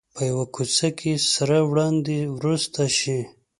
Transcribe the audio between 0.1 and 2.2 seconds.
په یوه کوڅه کې سره وړاندې